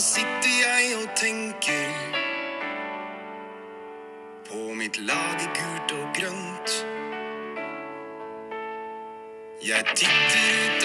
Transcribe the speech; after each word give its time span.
sitter 0.00 0.52
jeg 0.64 0.96
og 0.96 1.08
tenker 1.16 1.88
på 4.48 4.60
mitt 4.74 4.96
lag 4.98 5.42
i 5.44 5.48
gult 5.58 5.92
og 5.92 6.06
grønt. 6.16 6.76
Jeg 9.66 9.84
titter 9.96 10.46
ut 10.64 10.79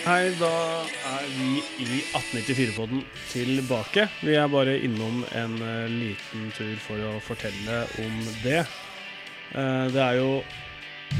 Hei, 0.00 0.30
da 0.40 0.50
er 1.10 1.24
vi 1.28 1.58
i 1.84 1.98
1894-podden 2.16 3.02
tilbake. 3.28 4.06
Vi 4.24 4.32
er 4.32 4.46
bare 4.48 4.78
innom 4.80 5.18
en 5.36 5.58
eh, 5.60 5.90
liten 5.92 6.46
tur 6.56 6.78
for 6.80 7.02
å 7.04 7.18
fortelle 7.20 7.82
om 8.00 8.14
det. 8.40 8.62
Eh, 9.52 9.90
det 9.92 10.00
er 10.00 10.16
jo 10.16 10.38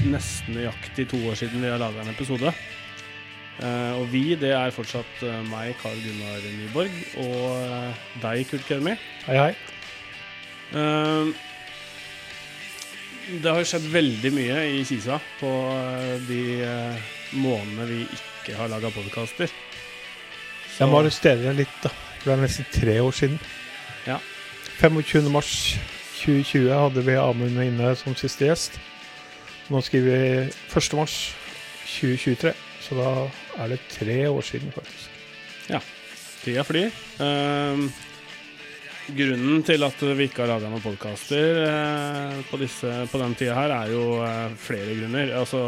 nesten 0.09 0.56
nøyaktig 0.56 1.11
to 1.12 1.20
år 1.29 1.37
siden 1.37 1.61
vi 1.61 1.69
har 1.69 1.83
laga 1.83 2.01
en 2.01 2.09
episode. 2.15 2.55
Eh, 3.61 3.93
og 3.98 4.06
vi, 4.15 4.23
det 4.41 4.55
er 4.56 4.73
fortsatt 4.73 5.27
meg, 5.51 5.77
Carl 5.83 6.01
Gunnar 6.01 6.48
Nyborg, 6.48 6.97
og 7.20 8.17
deg, 8.25 8.48
Kurt 8.48 8.64
Kaumi. 8.70 8.97
Hei, 9.28 9.36
hei. 9.45 9.53
Det 13.45 13.55
har 13.58 13.69
skjedd 13.69 13.92
veldig 13.92 14.34
mye 14.41 14.67
i 14.81 14.83
Kisa 14.89 15.20
på 15.36 15.55
de 16.33 16.42
månedene 17.36 17.92
vi 17.92 18.03
ikke 18.08 18.30
har 18.56 18.70
laga 18.72 18.91
podkaster. 18.94 19.52
Jeg 20.78 20.88
må 20.88 21.00
arrestere 21.02 21.42
deg 21.42 21.60
litt, 21.64 21.77
da. 21.83 21.92
For 22.20 22.30
det 22.30 22.36
er 22.36 22.42
nesten 22.44 22.70
tre 22.72 22.96
år 23.05 23.16
siden. 23.16 23.38
Ja. 24.06 24.16
25. 24.80 25.28
mars 25.33 25.52
2020 26.22 26.72
hadde 26.72 27.05
vi 27.05 27.20
Amund 27.20 27.61
inne 27.61 27.94
som 28.00 28.16
siste 28.16 28.48
gjest. 28.48 28.80
Nå 29.70 29.84
skriver 29.84 30.11
vi 30.11 30.33
1. 30.48 30.92
mars 30.98 31.20
2023, 32.00 32.55
så 32.88 32.98
da 32.98 33.14
er 33.61 33.74
det 33.74 33.80
tre 33.92 34.20
år 34.28 34.44
siden, 34.46 34.72
faktisk. 34.74 35.11
Tida 36.41 36.64
flyr. 36.64 36.88
Ehm, 37.20 37.91
grunnen 39.12 39.62
til 39.66 39.84
at 39.84 40.02
vi 40.16 40.24
ikke 40.24 40.44
har 40.44 40.55
laga 40.55 40.70
noen 40.70 40.80
podkaster 40.80 41.58
på, 42.48 42.56
på 42.56 43.20
den 43.20 43.34
tida 43.36 43.56
her, 43.58 43.74
er 43.74 43.92
jo 43.92 44.05
uh, 44.22 44.48
flere 44.56 44.94
grunner. 44.96 45.34
Altså, 45.36 45.66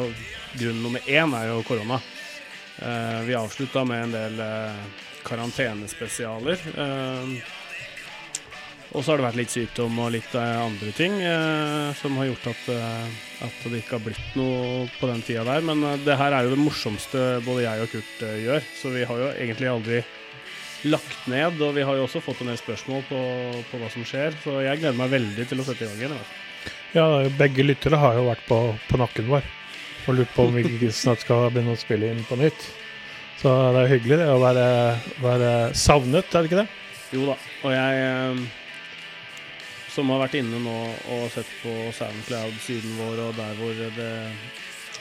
grunn 0.56 0.80
nummer 0.80 1.04
én 1.04 1.36
er 1.36 1.50
jo 1.50 1.60
korona. 1.68 2.00
Eh, 2.78 3.20
vi 3.26 3.34
avslutta 3.34 3.84
med 3.84 4.02
en 4.02 4.14
del 4.14 4.40
eh, 4.40 4.84
karantenespesialer. 5.26 6.58
Ehm, 6.78 7.36
og 8.92 9.00
så 9.00 9.12
har 9.12 9.20
det 9.20 9.26
vært 9.26 9.38
litt 9.40 9.52
sykdom 9.52 10.00
og 10.04 10.10
litt 10.12 10.34
eh, 10.36 10.56
andre 10.60 10.92
ting 10.96 11.14
eh, 11.24 11.92
som 11.96 12.16
har 12.20 12.28
gjort 12.28 12.50
at, 12.52 12.66
eh, 12.74 13.20
at 13.46 13.62
det 13.68 13.82
ikke 13.82 13.96
har 13.96 14.04
blitt 14.04 14.34
noe 14.36 14.88
på 14.98 15.08
den 15.08 15.22
tida 15.24 15.46
der. 15.48 15.64
Men 15.68 15.84
eh, 15.88 16.00
det 16.04 16.18
her 16.20 16.36
er 16.36 16.48
jo 16.48 16.56
det 16.56 16.60
morsomste 16.64 17.22
både 17.46 17.64
jeg 17.66 17.86
og 17.86 17.94
Kurt 17.94 18.26
eh, 18.28 18.42
gjør, 18.46 18.68
så 18.80 18.92
vi 18.96 19.06
har 19.08 19.24
jo 19.24 19.30
egentlig 19.32 19.72
aldri 19.72 20.02
lagt 20.92 21.26
ned. 21.30 21.60
Og 21.62 21.76
vi 21.78 21.86
har 21.88 21.96
jo 21.96 22.08
også 22.08 22.24
fått 22.24 22.42
en 22.44 22.52
del 22.52 22.60
spørsmål 22.60 23.04
på, 23.08 23.24
på 23.70 23.80
hva 23.80 23.90
som 23.94 24.04
skjer, 24.08 24.36
så 24.44 24.60
jeg 24.64 24.82
gleder 24.82 25.00
meg 25.00 25.16
veldig 25.16 25.48
til 25.48 25.62
å 25.62 25.68
sette 25.68 25.86
i 25.86 25.92
gang 25.92 26.06
igjen. 26.06 26.30
Ja, 26.92 27.08
begge 27.38 27.64
lyttere 27.64 28.00
har 28.00 28.18
jo 28.18 28.28
vært 28.28 28.44
på, 28.48 28.62
på 28.90 29.00
nakken 29.00 29.30
vår 29.32 29.46
og 30.08 30.18
lurt 30.18 30.32
på 30.34 30.46
om 30.48 30.56
vi 30.56 30.64
ikke 30.66 30.92
snart 30.94 31.22
skal 31.22 31.50
begynne 31.52 31.76
å 31.76 31.80
spille 31.80 32.10
inn 32.12 32.24
på 32.26 32.38
nytt. 32.40 32.64
Så 33.42 33.52
det 33.74 33.84
er 33.84 33.92
hyggelig 33.96 34.18
det 34.22 34.30
å 34.30 34.40
være, 34.42 34.66
være 35.22 35.52
savnet, 35.78 36.28
er 36.30 36.44
det 36.44 36.50
ikke 36.50 36.60
det? 36.62 36.68
Jo 37.12 37.28
da. 37.32 37.36
Og 37.62 37.74
jeg 37.74 38.02
eh, 38.06 38.42
som 39.92 40.08
har 40.12 40.22
vært 40.22 40.38
inne 40.40 40.60
nå 40.62 40.76
og 41.12 41.24
sett 41.34 41.48
på 41.60 41.72
Soundcloud-siden 41.96 42.94
vår 42.96 43.24
og 43.26 43.34
der 43.36 43.56
hvor 43.58 43.80
det, 43.98 44.12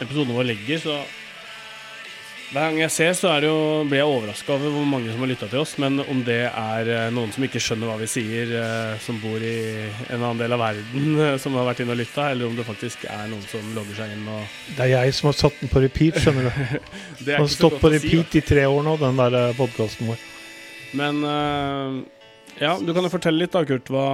episoden 0.04 0.36
vår 0.36 0.50
ligger, 0.50 0.82
så 0.84 0.98
hver 2.52 2.66
gang 2.68 2.82
jeg 2.82 2.92
ser, 2.92 3.12
så 3.16 3.30
er 3.32 3.44
det 3.46 3.48
jo, 3.48 3.60
blir 3.88 4.02
jeg 4.02 4.12
overraska 4.12 4.52
over 4.52 4.74
hvor 4.74 4.88
mange 4.88 5.12
som 5.14 5.22
har 5.24 5.30
lytta 5.32 5.48
til 5.48 5.62
oss. 5.62 5.78
Men 5.80 6.02
om 6.04 6.20
det 6.28 6.42
er 6.50 6.90
eh, 6.92 7.12
noen 7.16 7.32
som 7.32 7.46
ikke 7.48 7.62
skjønner 7.64 7.88
hva 7.88 7.96
vi 8.02 8.10
sier, 8.12 8.52
eh, 8.60 8.96
som 9.00 9.22
bor 9.24 9.40
i 9.40 9.54
en 10.10 10.18
annen 10.18 10.42
del 10.42 10.56
av 10.58 10.60
verden, 10.60 11.14
eh, 11.24 11.38
som 11.40 11.56
har 11.56 11.70
vært 11.70 11.86
inne 11.86 11.96
og 11.96 12.02
lytta, 12.02 12.28
eller 12.34 12.52
om 12.52 12.58
det 12.60 12.68
faktisk 12.68 13.06
er 13.08 13.30
noen 13.32 13.46
som 13.48 13.72
logger 13.78 14.02
seg 14.02 14.16
inn 14.18 14.28
og 14.28 14.44
Det 14.76 14.84
er 14.84 14.92
jeg 14.98 15.16
som 15.16 15.32
har 15.32 15.40
satt 15.40 15.64
den 15.64 15.72
på 15.72 15.86
repeat, 15.86 16.20
skjønner 16.20 16.50
du. 16.50 16.52
Det 17.22 17.30
Den 17.30 17.46
har 17.46 17.52
stått 17.56 17.80
på 17.80 17.94
repeat 17.96 18.36
si, 18.36 18.42
i 18.44 18.48
tre 18.52 18.68
år 18.68 18.84
nå, 18.84 19.00
den 19.00 19.24
der 19.24 19.56
podkasten 19.56 20.12
vår. 20.12 20.30
Men 21.00 21.24
ja, 22.60 22.76
du 22.76 22.92
kan 22.92 23.06
jo 23.06 23.12
fortelle 23.14 23.46
litt 23.46 23.54
da, 23.56 23.64
Kurt. 23.64 23.88
Hva, 23.94 24.06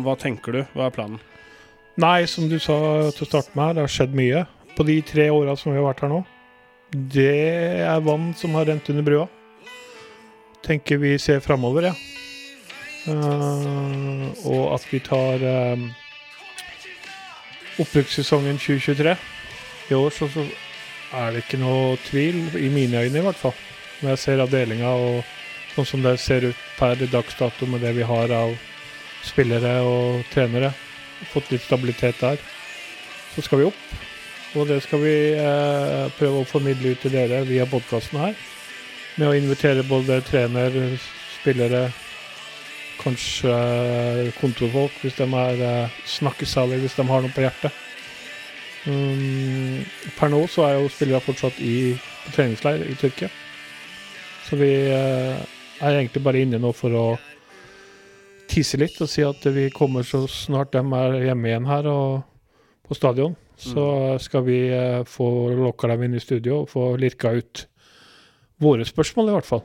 hva 0.00 0.14
tenker 0.16 0.56
du? 0.56 0.62
Hva 0.72 0.88
er 0.88 0.94
planen? 0.94 1.20
Nei, 2.00 2.22
som 2.30 2.48
du 2.48 2.56
sa 2.62 2.78
til 3.12 3.26
å 3.26 3.28
starte 3.28 3.52
med, 3.52 3.66
her, 3.66 3.76
det 3.76 3.84
har 3.84 3.98
skjedd 4.00 4.16
mye 4.16 4.46
på 4.78 4.86
de 4.88 5.02
tre 5.04 5.28
åra 5.34 5.58
som 5.60 5.74
vi 5.74 5.82
har 5.82 5.90
vært 5.90 6.06
her 6.06 6.14
nå. 6.14 6.22
Det 6.92 7.84
er 7.88 8.00
vann 8.04 8.34
som 8.36 8.52
har 8.58 8.66
rent 8.68 8.88
under 8.92 9.04
brua. 9.06 9.28
Tenker 10.62 11.00
vi 11.00 11.18
ser 11.18 11.40
framover, 11.40 11.88
ja. 11.88 11.94
Uh, 13.02 14.28
og 14.46 14.74
at 14.76 14.84
vi 14.92 15.00
tar 15.02 15.42
uh, 15.42 15.86
oppbrukssesongen 17.80 18.60
2023. 18.60 19.16
I 19.90 19.96
år 19.96 20.12
så, 20.14 20.28
så 20.30 20.44
er 21.16 21.32
det 21.32 21.46
ikke 21.46 21.62
noe 21.64 21.96
tvil, 22.04 22.44
i 22.60 22.68
mine 22.72 23.06
øyne 23.06 23.22
i 23.22 23.24
hvert 23.24 23.40
fall. 23.40 23.56
Når 24.02 24.14
jeg 24.14 24.22
ser 24.26 24.44
avdelinga 24.44 24.92
og 24.92 25.24
sånn 25.72 25.88
som 25.88 26.04
det 26.04 26.18
ser 26.20 26.44
ut 26.50 26.62
per 26.76 27.00
dags 27.08 27.40
dato 27.40 27.66
med 27.66 27.80
det 27.80 27.96
vi 27.96 28.04
har 28.04 28.36
av 28.36 28.52
spillere 29.24 29.78
og 29.86 30.22
trenere. 30.34 30.74
Fått 31.32 31.52
litt 31.54 31.64
stabilitet 31.64 32.20
der. 32.20 32.40
Så 33.32 33.46
skal 33.46 33.62
vi 33.62 33.70
opp. 33.72 33.84
Og 34.52 34.68
det 34.68 34.82
skal 34.84 35.00
vi 35.00 35.16
eh, 35.32 36.08
prøve 36.18 36.42
å 36.42 36.48
formidle 36.48 36.92
ut 36.92 37.00
til 37.04 37.14
dere 37.14 37.40
via 37.48 37.64
podkasten 37.68 38.20
her. 38.20 38.34
Med 39.16 39.28
å 39.28 39.36
invitere 39.36 39.84
både 39.86 40.20
trener, 40.26 40.76
spillere, 41.38 41.86
kanskje 43.02 43.52
eh, 43.52 44.28
kontorfolk 44.38 44.94
hvis 45.02 45.16
de 45.18 45.26
er 45.26 45.64
eh, 45.66 45.96
snakkesalige, 46.18 46.84
hvis 46.84 46.98
de 46.98 47.08
har 47.08 47.24
noe 47.24 47.34
på 47.34 47.44
hjertet. 47.44 47.80
Um, 48.82 49.82
per 50.18 50.32
nå 50.32 50.40
så 50.50 50.64
er 50.66 50.80
jo 50.80 50.90
spillere 50.90 51.22
fortsatt 51.22 51.60
i 51.62 51.94
på 52.24 52.32
treningsleir 52.34 52.84
i 52.86 52.96
Tyrkia. 52.98 53.28
Så 54.48 54.58
vi 54.58 54.70
eh, 54.90 55.38
er 55.82 55.98
egentlig 55.98 56.22
bare 56.24 56.42
inne 56.42 56.60
nå 56.62 56.72
for 56.76 56.94
å 56.94 57.06
tisse 58.50 58.78
litt 58.78 58.98
og 59.00 59.08
si 59.10 59.24
at 59.24 59.46
vi 59.54 59.70
kommer 59.72 60.04
så 60.06 60.24
snart 60.28 60.74
de 60.74 60.82
er 60.82 61.18
hjemme 61.28 61.48
igjen 61.48 61.70
her 61.70 61.88
og 61.88 62.31
på 62.88 62.94
stadion. 62.98 63.34
Så 63.62 63.84
skal 64.22 64.42
vi 64.46 64.58
eh, 64.74 65.02
få 65.06 65.26
lokka 65.54 65.86
dem 65.92 66.02
inn 66.06 66.16
i 66.18 66.22
studio 66.22 66.52
og 66.62 66.70
få 66.72 66.82
lirka 67.00 67.28
ut 67.36 67.54
våre 68.62 68.84
spørsmål, 68.86 69.28
i 69.30 69.34
hvert 69.36 69.48
fall. 69.48 69.64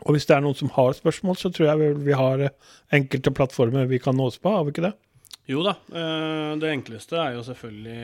Og 0.00 0.10
hvis 0.16 0.26
det 0.28 0.34
er 0.36 0.42
noen 0.44 0.56
som 0.56 0.70
har 0.74 0.92
spørsmål, 0.96 1.36
så 1.36 1.48
tror 1.52 1.66
jeg 1.70 1.76
vi 2.04 2.14
har 2.16 2.36
eh, 2.44 2.54
enkelte 2.96 3.30
plattformer 3.36 3.90
vi 3.90 3.98
kan 4.02 4.16
nås 4.16 4.36
på, 4.40 4.48
har 4.52 4.64
vi 4.66 4.70
ikke 4.74 4.86
det? 4.88 4.94
Jo 5.50 5.60
da. 5.66 5.72
eh, 5.90 6.52
det 6.60 6.68
enkleste 6.76 7.14
er 7.20 7.30
jo 7.38 7.42
selvfølgelig 7.48 8.02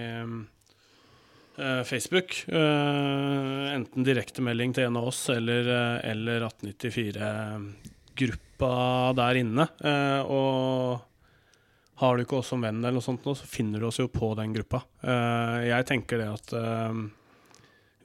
Facebook. 1.88 2.28
Enten 2.52 4.04
direktemelding 4.04 4.70
til 4.76 4.84
en 4.90 4.98
av 5.00 5.06
oss 5.08 5.22
eller, 5.32 5.64
eller 6.04 6.44
1894-gruppa 6.50 8.72
der 9.16 9.34
inne. 9.40 9.64
Og 10.28 11.00
har 11.96 12.16
du 12.16 12.26
ikke 12.26 12.40
oss 12.42 12.50
som 12.52 12.60
venn, 12.60 12.82
eller 12.82 12.98
noe 12.98 13.04
sånt, 13.04 13.24
så 13.24 13.48
finner 13.48 13.80
du 13.80 13.88
oss 13.88 14.00
jo 14.02 14.08
på 14.12 14.34
den 14.36 14.52
gruppa. 14.52 14.82
Eh, 15.00 15.60
jeg 15.70 15.86
tenker 15.88 16.20
det 16.20 16.28
at 16.28 16.52
eh, 16.58 16.98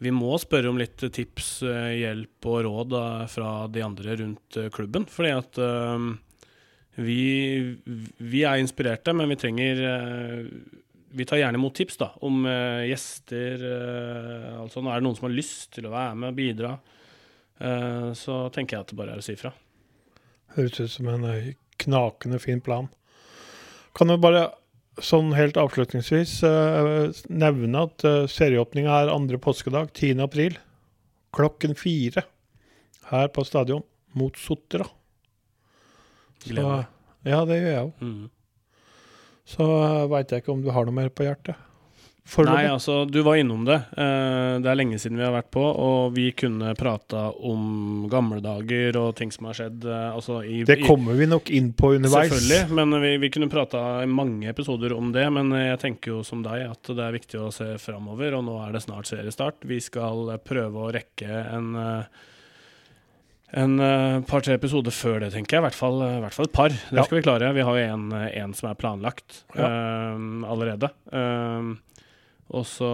vi 0.01 0.13
må 0.15 0.31
spørre 0.39 0.71
om 0.71 0.79
litt 0.79 1.03
tips, 1.11 1.49
eh, 1.67 1.97
hjelp 1.99 2.47
og 2.47 2.61
råd 2.67 2.95
fra 3.33 3.49
de 3.67 3.83
andre 3.83 4.15
rundt 4.21 4.59
klubben. 4.71 5.07
Fordi 5.11 5.33
at 5.35 5.59
vi, 7.01 7.25
vi 7.83 8.45
er 8.47 8.61
inspirerte, 8.61 9.13
men 9.15 9.31
vi 9.31 9.39
trenger 9.39 9.83
Vi 11.11 11.25
tar 11.27 11.41
gjerne 11.41 11.59
imot 11.59 11.75
tips 11.75 11.97
da, 11.99 12.07
om 12.23 12.45
gjester. 12.87 13.59
altså, 14.55 14.79
er 14.79 15.01
det 15.01 15.03
noen 15.03 15.17
som 15.17 15.27
har 15.27 15.35
lyst 15.35 15.73
til 15.75 15.89
å 15.89 15.91
være 15.91 16.15
med 16.15 16.31
og 16.31 16.37
bidra. 16.39 16.71
Så 18.15 18.37
tenker 18.55 18.77
jeg 18.77 18.85
at 18.85 18.93
det 18.93 18.99
bare 19.01 19.17
er 19.17 19.19
å 19.19 19.25
si 19.25 19.35
ifra. 19.35 19.51
Høres 20.55 20.79
ut 20.79 20.95
som 20.95 21.11
en 21.11 21.27
knakende 21.83 22.39
fin 22.39 22.63
plan. 22.63 22.87
Kan 23.97 24.11
du 24.11 24.17
bare 24.21 24.49
sånn 25.01 25.31
helt 25.35 25.57
avslutningsvis 25.59 26.41
eh, 26.47 27.21
nevne 27.31 27.85
at 27.87 28.05
uh, 28.07 28.27
serieåpninga 28.29 28.97
er 29.03 29.13
andre 29.13 29.39
påskedag, 29.41 29.93
10. 29.95 30.19
april. 30.25 30.57
Klokken 31.35 31.75
fire 31.79 32.25
her 33.11 33.31
på 33.31 33.45
stadion 33.47 33.85
mot 34.17 34.35
Sotra. 34.39 34.85
Meg. 36.51 36.87
ja, 37.27 37.43
det 37.45 37.59
gjør 37.59 37.71
jeg 37.71 37.83
òg. 37.85 38.03
Mm. 38.03 38.29
Så 39.51 39.67
uh, 39.67 40.07
veit 40.11 40.31
jeg 40.31 40.43
ikke 40.43 40.55
om 40.55 40.63
du 40.63 40.71
har 40.73 40.87
noe 40.87 40.97
mer 40.97 41.11
på 41.13 41.27
hjertet. 41.27 41.70
Nei, 42.21 42.29
foreløpig? 42.35 42.67
altså, 42.71 42.95
du 43.11 43.17
var 43.25 43.35
innom 43.41 43.63
det. 43.65 43.75
Eh, 43.97 44.59
det 44.61 44.69
er 44.71 44.75
lenge 44.77 44.99
siden 45.01 45.17
vi 45.17 45.23
har 45.25 45.33
vært 45.33 45.49
på, 45.51 45.63
og 45.65 46.13
vi 46.15 46.29
kunne 46.37 46.69
prata 46.77 47.25
om 47.33 48.05
gamle 48.11 48.39
dager 48.45 48.95
og 49.01 49.15
ting 49.17 49.31
som 49.33 49.49
har 49.49 49.57
skjedd. 49.57 49.83
eh, 49.89 50.13
altså 50.15 50.37
i, 50.45 50.61
det 50.63 50.77
kommer 50.85 51.17
vi 51.19 51.25
nok 51.27 51.49
inn 51.49 51.73
på 51.73 51.95
underveis. 51.97 52.29
Selvfølgelig, 52.31 52.75
men 52.77 53.01
vi, 53.01 53.11
vi 53.25 53.29
kunne 53.33 53.49
prata 53.51 54.03
i 54.03 54.07
mange 54.07 54.47
episoder 54.53 54.93
om 54.95 55.11
det. 55.11 55.25
Men 55.33 55.51
jeg 55.51 55.79
tenker 55.81 56.11
jo 56.13 56.23
som 56.23 56.43
deg 56.45 56.69
at 56.69 56.83
det 56.93 57.03
er 57.03 57.17
viktig 57.17 57.41
å 57.41 57.51
se 57.51 57.73
framover, 57.81 58.37
og 58.37 58.45
nå 58.47 58.59
er 58.67 58.71
det 58.77 58.85
snart 58.85 59.09
seriestart. 59.11 59.65
Vi 59.67 59.81
skal 59.83 60.29
eh, 60.35 60.37
prøve 60.45 60.85
å 60.87 60.91
rekke 60.93 61.27
en 61.57 61.73
eh, 61.75 62.27
en 63.51 63.73
uh, 63.83 64.21
par-tre 64.23 64.53
episoder 64.55 64.93
før 64.95 65.17
det, 65.25 65.33
tenker 65.33 65.57
jeg. 65.57 65.59
I 65.59 65.65
hvert 65.65 65.75
fall, 65.75 65.97
uh, 65.99 66.21
hvert 66.23 66.35
fall 66.37 66.47
et 66.47 66.53
par. 66.55 66.69
Det 66.71 66.95
Ja. 66.95 67.03
skal 67.03 67.17
vi 67.17 67.23
klare. 67.25 67.49
Vi 67.51 67.65
har 67.67 67.75
jo 67.81 67.87
en, 67.97 68.05
eh, 68.15 68.37
en 68.39 68.53
som 68.55 68.69
er 68.69 68.77
planlagt 68.79 69.41
Ja. 69.57 69.65
eh, 69.67 70.21
allerede. 70.47 70.87
Eh, 71.11 71.73
og 72.51 72.65
så 72.67 72.91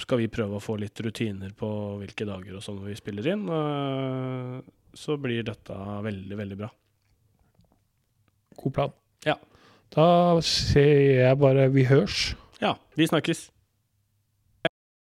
skal 0.00 0.20
vi 0.20 0.28
prøve 0.32 0.58
å 0.58 0.62
få 0.62 0.76
litt 0.80 0.98
rutiner 1.00 1.52
på 1.56 1.68
hvilke 2.00 2.26
dager 2.28 2.58
og 2.58 2.64
sånn 2.64 2.82
vi 2.84 2.96
spiller 2.98 3.28
inn. 3.30 3.44
eh, 3.48 4.58
så 4.94 5.16
blir 5.18 5.42
dette 5.46 5.74
veldig, 5.74 6.36
veldig 6.38 6.58
bra. 6.58 6.68
God 8.60 8.74
plan. 8.76 8.92
Ja. 9.26 9.34
Da 9.94 10.06
sier 10.44 11.22
jeg 11.24 11.38
bare 11.40 11.68
vi 11.74 11.86
hørs. 11.88 12.34
Ja, 12.62 12.76
vi 12.98 13.06
snakkes. 13.10 13.48